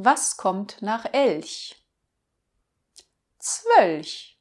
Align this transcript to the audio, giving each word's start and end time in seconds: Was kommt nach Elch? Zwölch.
Was 0.00 0.36
kommt 0.36 0.80
nach 0.80 1.06
Elch? 1.12 1.84
Zwölch. 3.40 4.37